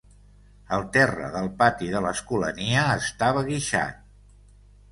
[0.77, 4.05] El terra del pati de l'Escolania estava guixat.